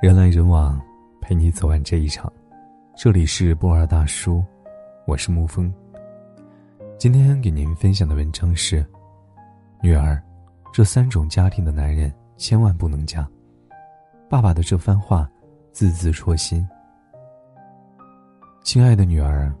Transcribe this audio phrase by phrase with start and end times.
[0.00, 0.80] 人来人往，
[1.20, 2.32] 陪你走完这一场。
[2.96, 4.44] 这里是波尔大叔，
[5.08, 5.74] 我是沐风。
[6.96, 8.86] 今天给您分享的文章是：
[9.82, 10.22] 女儿，
[10.72, 13.28] 这三种家庭的男人千万不能嫁。
[14.30, 15.28] 爸爸的这番话，
[15.72, 16.64] 字字戳心。
[18.62, 19.52] 亲爱的女儿，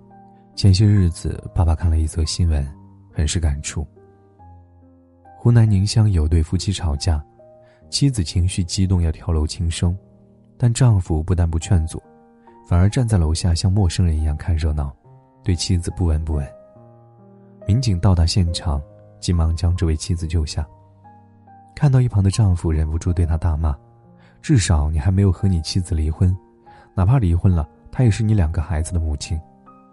[0.54, 2.64] 前些日子爸爸看了一则新闻，
[3.12, 3.84] 很是感触。
[5.36, 7.20] 湖南宁乡有对夫妻吵架，
[7.90, 9.98] 妻子情绪激动要跳楼轻生。
[10.58, 12.02] 但丈夫不但不劝阻，
[12.66, 14.92] 反而站在楼下像陌生人一样看热闹，
[15.44, 16.46] 对妻子不闻不问。
[17.64, 18.82] 民警到达现场，
[19.20, 20.66] 急忙将这位妻子救下。
[21.76, 23.76] 看到一旁的丈夫，忍不住对他大骂
[24.42, 26.36] ：“至少你还没有和你妻子离婚，
[26.92, 29.40] 哪怕离婚了，她也是你两个孩子的母亲，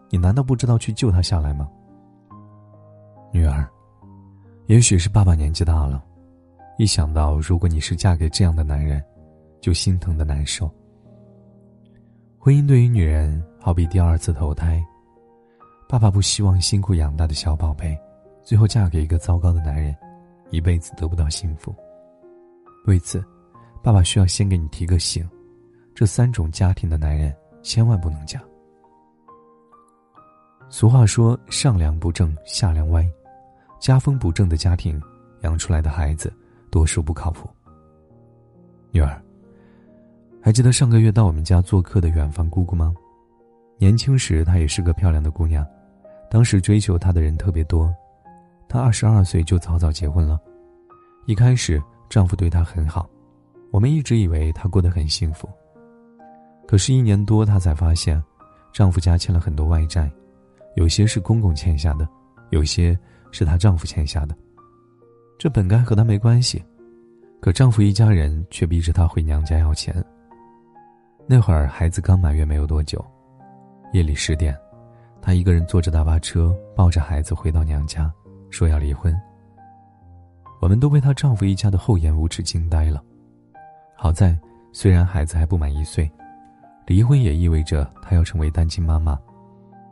[0.09, 1.69] 你难道不知道去救她下来吗？”
[3.31, 3.67] 女儿，
[4.65, 6.03] 也许是爸爸年纪大了，
[6.79, 9.03] 一想到如果你是嫁给这样的男人。
[9.65, 10.69] 就心疼的难受。
[12.37, 14.79] 婚姻对于女人好比第二次投胎，
[15.89, 17.99] 爸爸不希望辛苦养大的小宝贝，
[18.43, 19.95] 最后嫁给一个糟糕的男人，
[20.51, 21.75] 一辈子得不到幸福。
[22.85, 23.25] 为此，
[23.81, 25.27] 爸爸需要先给你提个醒：
[25.95, 28.39] 这三种家庭的男人千万不能嫁。
[30.69, 33.03] 俗话说：“上梁不正下梁歪”，
[33.81, 35.01] 家风不正的家庭
[35.41, 36.31] 养出来的孩子，
[36.69, 37.49] 多数不靠谱。
[38.91, 39.19] 女儿。
[40.45, 42.93] 还记得上个月到我们家做客的远房姑姑吗？
[43.79, 45.65] 年轻时她也是个漂亮的姑娘，
[46.29, 47.91] 当时追求她的人特别多，
[48.69, 50.39] 她二十二岁就早早结婚了。
[51.25, 53.09] 一开始丈夫对她很好，
[53.71, 55.49] 我们一直以为她过得很幸福。
[56.67, 58.23] 可是，一年多她才发现，
[58.71, 60.07] 丈夫家欠了很多外债，
[60.75, 62.07] 有些是公公欠下的，
[62.51, 62.95] 有些
[63.31, 64.37] 是她丈夫欠下的。
[65.39, 66.63] 这本该和她没关系，
[67.41, 70.05] 可丈夫一家人却逼着她回娘家要钱。
[71.27, 73.03] 那会儿孩子刚满月没有多久，
[73.93, 74.55] 夜里十点，
[75.19, 78.13] 她一个人坐着大巴车，抱着孩子回到娘家，
[78.51, 79.11] 说要离婚。
[80.61, 83.03] 我们都被她丈夫一家的厚颜无耻惊呆了。
[83.95, 84.37] 好在，
[84.71, 86.09] 虽然孩子还不满一岁，
[86.85, 89.19] 离婚也意味着她要成为单亲妈妈，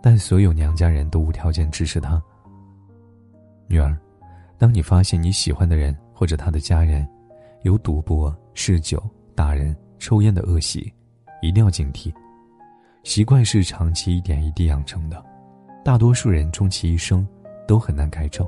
[0.04, 2.22] 但所有娘家人都无条件支持她。
[3.66, 3.98] 女儿，
[4.60, 7.08] 当你发现你喜欢的人或者他的家人，
[7.64, 9.02] 有赌博、嗜酒、
[9.34, 10.94] 打人、抽烟的恶习。
[11.44, 12.10] 一定要警惕，
[13.04, 15.22] 习惯是长期一点一滴养成的，
[15.84, 17.28] 大多数人终其一生
[17.68, 18.48] 都很难改正。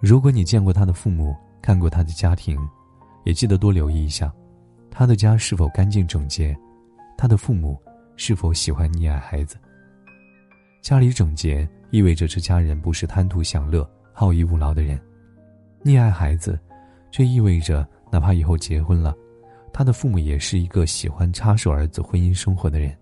[0.00, 1.32] 如果你见过他的父母，
[1.62, 2.58] 看过他的家庭，
[3.22, 4.32] 也记得多留意一下，
[4.90, 6.58] 他的家是否干净整洁，
[7.16, 7.80] 他的父母
[8.16, 9.56] 是否喜欢溺爱孩子。
[10.82, 15.00] 家里整洁意味着这家人不是贪图享乐、好逸恶劳的人，
[15.84, 16.58] 溺爱孩子，
[17.12, 19.14] 却意味着哪怕以后结婚了。
[19.72, 22.96] 他的父母也是一个喜欢插手儿子婚姻生活的人，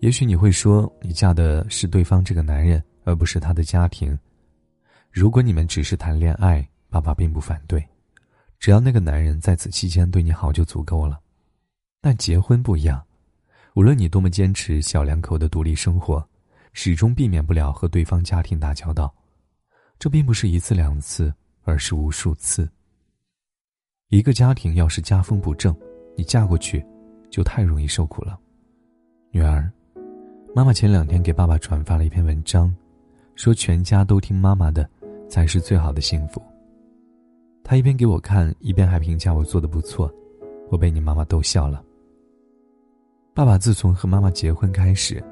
[0.00, 4.18] 也许你会说，你嫁的是对方这个男人，而不是他的家庭。
[5.10, 7.86] 如果你们只是谈恋爱，爸爸并不反对，
[8.58, 11.20] 只要那个男人在此期间对你好就足够了。
[12.00, 13.02] 但结婚不一样，
[13.74, 16.26] 无论你多么坚持小两口的独立生活，
[16.72, 19.12] 始终避免不了和对方家庭打交道。
[19.98, 21.32] 这并不是一次两次，
[21.64, 22.70] 而是无数次。
[24.08, 25.76] 一个家庭要是家风不正，
[26.16, 26.84] 你嫁过去，
[27.30, 28.38] 就太容易受苦了，
[29.30, 29.70] 女儿。
[30.54, 32.74] 妈妈前两天给爸爸转发了一篇文章，
[33.34, 34.88] 说全家都听妈妈的，
[35.28, 36.42] 才是最好的幸福。
[37.62, 40.10] 他一边给我看，一边还评价我做的不错，
[40.70, 41.84] 我被你妈妈逗笑了。
[43.34, 45.22] 爸爸自从和妈妈结婚开始，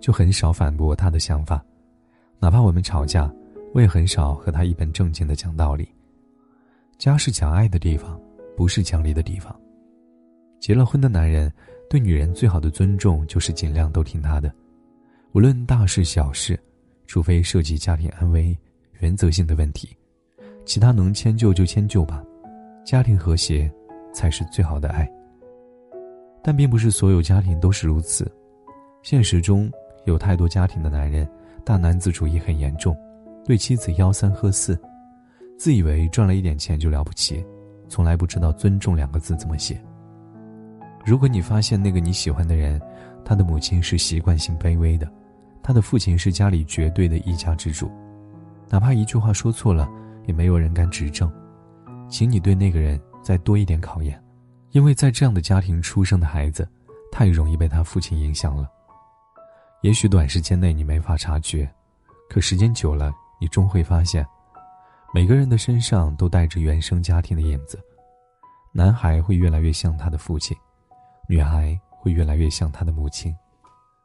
[0.00, 1.62] 就很少反驳他的想法，
[2.38, 3.30] 哪怕我们吵架，
[3.74, 5.86] 我也很少和他一本正经的讲道理。
[6.96, 8.18] 家是讲爱的地方，
[8.56, 9.54] 不是讲理的地方。
[10.60, 11.50] 结了婚的男人，
[11.88, 14.52] 对女人最好的尊重就是尽量都听他的，
[15.32, 16.60] 无论大事小事，
[17.06, 18.56] 除非涉及家庭安危、
[19.00, 19.96] 原则性的问题，
[20.66, 22.22] 其他能迁就就迁就吧。
[22.84, 23.72] 家庭和谐，
[24.12, 25.10] 才是最好的爱。
[26.42, 28.30] 但并不是所有家庭都是如此，
[29.02, 29.70] 现实中
[30.04, 31.26] 有太多家庭的男人，
[31.64, 32.94] 大男子主义很严重，
[33.46, 34.78] 对妻子吆三喝四，
[35.58, 37.42] 自以为赚了一点钱就了不起，
[37.88, 39.80] 从来不知道“尊重”两个字怎么写。
[41.04, 42.80] 如果你发现那个你喜欢的人，
[43.24, 45.10] 他的母亲是习惯性卑微的，
[45.62, 47.90] 他的父亲是家里绝对的一家之主，
[48.68, 49.88] 哪怕一句话说错了，
[50.26, 51.32] 也没有人敢指正，
[52.08, 54.22] 请你对那个人再多一点考验，
[54.72, 56.68] 因为在这样的家庭出生的孩子，
[57.10, 58.68] 太容易被他父亲影响了。
[59.82, 61.68] 也许短时间内你没法察觉，
[62.28, 63.10] 可时间久了，
[63.40, 64.26] 你终会发现，
[65.14, 67.80] 每个人的身上都带着原生家庭的影子，
[68.72, 70.54] 男孩会越来越像他的父亲。
[71.30, 73.32] 女孩会越来越像她的母亲，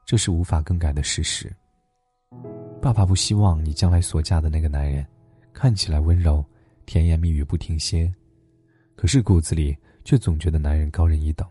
[0.05, 1.51] 这是无法更改的事实。
[2.79, 5.03] 爸爸不希望你将来所嫁的那个男人，
[5.51, 6.45] 看起来温柔、
[6.85, 8.13] 甜言蜜语不停歇，
[8.95, 11.49] 可是骨子里却总觉得男人高人一等。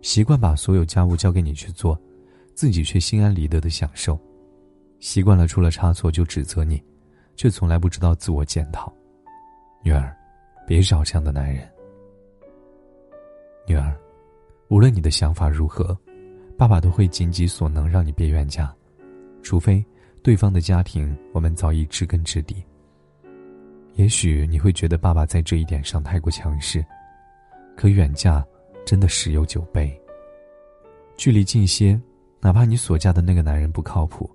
[0.00, 2.00] 习惯把所有家务交给你去做，
[2.54, 4.18] 自己却心安理得的享受；
[5.00, 6.82] 习惯了出了差错就指责你，
[7.36, 8.90] 却从来不知道自我检讨。
[9.84, 10.16] 女儿，
[10.66, 11.70] 别找这样的男人。
[14.72, 15.94] 无论你的想法如何，
[16.56, 18.74] 爸爸都会尽己所能让你别远嫁，
[19.42, 19.84] 除非。
[20.22, 22.64] 对方的家庭，我们早已知根知底。
[23.96, 26.82] 也许你会觉得爸爸在这一点上太过强势，
[27.76, 28.42] 可远嫁
[28.86, 29.92] 真的十有九悲。
[31.16, 32.00] 距离近些，
[32.40, 34.30] 哪怕你所嫁的那个男人不靠谱，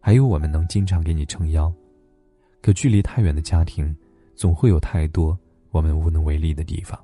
[0.00, 1.72] 还有我们能经常给你撑腰；
[2.60, 3.96] 可距离太远的家庭，
[4.36, 5.38] 总会有太多
[5.70, 6.98] 我们无能为力的地方。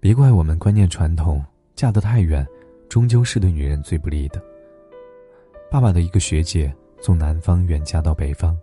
[0.00, 1.44] 别怪我们观念传统，
[1.78, 2.44] 嫁得太远，
[2.88, 4.42] 终究是对女人最不利的。
[5.70, 6.74] 爸爸的一个学姐。
[7.00, 8.58] 从南方远嫁到北方，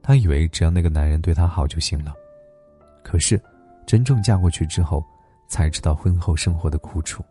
[0.00, 2.14] 她以为只要那个男人对她好就行了。
[3.04, 3.38] 可是，
[3.84, 5.04] 真正嫁过去之后，
[5.48, 7.22] 才知道婚后生活的苦楚。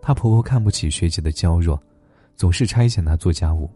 [0.00, 1.78] 她婆婆看不起学姐的娇弱，
[2.36, 3.68] 总是差遣她做家务。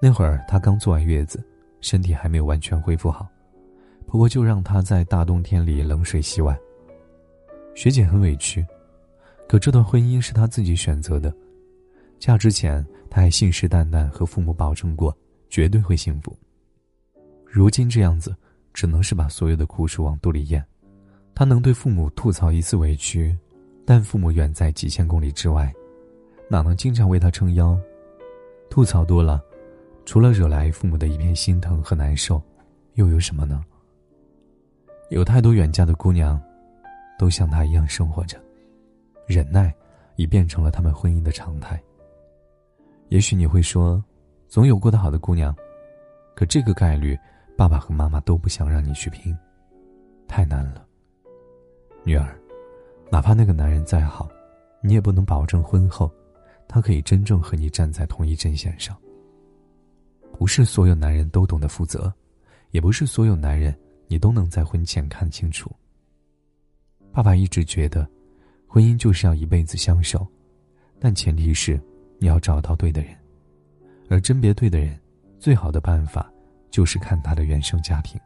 [0.00, 1.46] 那会儿她刚坐完月子，
[1.82, 3.28] 身体还没有完全恢复好，
[4.06, 6.58] 婆婆就让她在大冬天里冷水洗碗。
[7.74, 8.66] 学姐很委屈，
[9.48, 11.34] 可这段婚姻是她自己选择的。
[12.18, 15.16] 嫁之前，她还信誓旦旦和父母保证过，
[15.48, 16.36] 绝对会幸福。
[17.46, 18.36] 如今这样子，
[18.74, 20.62] 只能是把所有的苦楚往肚里咽。
[21.34, 23.34] 她能对父母吐槽一次委屈，
[23.86, 25.72] 但父母远在几千公里之外，
[26.50, 27.78] 哪能经常为她撑腰？
[28.68, 29.42] 吐槽多了，
[30.04, 32.42] 除了惹来父母的一片心疼和难受，
[32.94, 33.64] 又有什么呢？
[35.08, 36.38] 有太多远嫁的姑娘，
[37.18, 38.38] 都像她一样生活着，
[39.28, 39.72] 忍耐
[40.16, 41.80] 已变成了他们婚姻的常态。
[43.10, 44.02] 也许你会说，
[44.48, 45.54] 总有过得好的姑娘，
[46.34, 47.16] 可这个概率，
[47.56, 49.36] 爸爸和妈妈都不想让你去拼，
[50.26, 50.84] 太难了。
[52.04, 52.36] 女儿，
[53.10, 54.28] 哪怕那个男人再好，
[54.82, 56.10] 你也不能保证婚后，
[56.66, 58.96] 他可以真正和你站在同一阵线上。
[60.38, 62.12] 不是所有男人都懂得负责，
[62.70, 63.74] 也不是所有男人
[64.06, 65.70] 你都能在婚前看清楚。
[67.10, 68.08] 爸爸一直觉得，
[68.68, 70.24] 婚姻就是要一辈子相守，
[71.00, 71.80] 但前提是。
[72.20, 73.14] 你要找到对的人，
[74.08, 74.98] 而甄别对的人，
[75.38, 76.28] 最好的办法
[76.68, 78.20] 就是看他的原生家庭。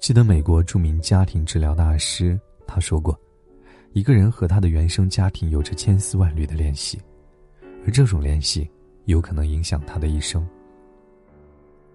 [0.00, 2.36] 记得美国著名家庭治疗大师
[2.66, 3.16] 他说过，
[3.92, 7.00] 一个人和他的原生家庭有着千丝万缕的联系，
[7.84, 8.68] 而这种联系
[9.04, 10.44] 有可能影响他的一生。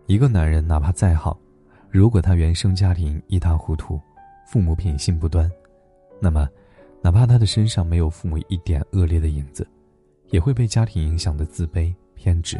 [0.05, 1.37] 一个男人哪怕再好，
[1.89, 3.99] 如果他原生家庭一塌糊涂，
[4.47, 5.51] 父母品性不端，
[6.21, 6.47] 那么，
[7.01, 9.67] 哪怕他的身上没有父母一点恶劣的影子。
[10.31, 12.57] 也会被家庭影响的自卑偏执。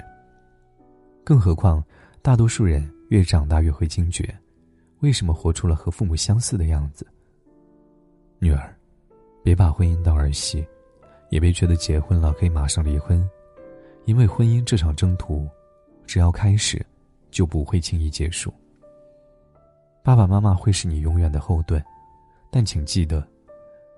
[1.24, 1.82] 更何况，
[2.22, 4.38] 大多数人越长大越会惊觉，
[5.00, 7.08] 为什么活出了和父母相似的样子。
[8.40, 8.76] 女儿，
[9.42, 10.66] 别把婚姻当儿戏，
[11.30, 13.26] 也别觉得结婚了可以马上离婚，
[14.04, 15.48] 因为婚姻这场征途，
[16.06, 16.86] 只要开始，
[17.30, 18.54] 就不会轻易结束。
[20.04, 21.82] 爸爸妈妈会是你永远的后盾，
[22.52, 23.26] 但请记得，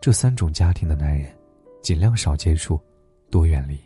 [0.03, 1.33] 这三种家庭的男人，
[1.81, 2.77] 尽量少接触。
[3.31, 3.79] 多远离。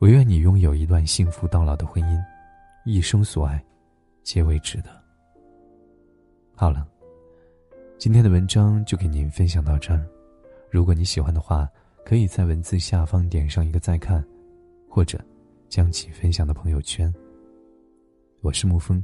[0.00, 2.20] 唯愿你拥有一段幸福到老的婚姻，
[2.84, 3.64] 一生所爱，
[4.24, 4.90] 皆为值得。
[6.56, 6.84] 好了，
[7.98, 10.04] 今天的文章就给您分享到这儿。
[10.68, 11.70] 如果你喜欢的话，
[12.04, 14.26] 可以在文字下方点上一个再看，
[14.88, 15.24] 或者
[15.68, 17.14] 将其分享到朋友圈。
[18.40, 19.02] 我是沐风，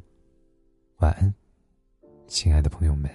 [0.97, 1.33] 晚安，
[2.27, 3.09] 亲爱的朋友们。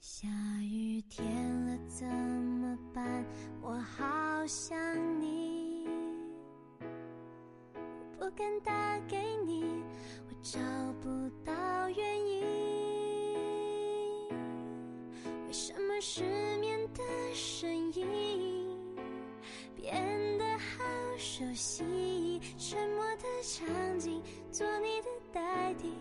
[0.00, 0.28] 下
[0.62, 1.26] 雨天
[1.66, 3.26] 了怎么办？
[3.60, 4.78] 我好想
[5.20, 5.88] 你，
[8.16, 8.72] 不敢打
[9.08, 9.64] 给你，
[10.28, 10.60] 我找
[11.00, 11.08] 不
[11.44, 11.52] 到
[11.90, 12.44] 原因。
[15.48, 16.22] 为什么失
[16.58, 17.02] 眠的
[17.34, 18.78] 声音
[19.74, 20.84] 变得好
[21.16, 22.40] 熟悉？
[22.56, 25.92] 沉默的场景，做你的代替，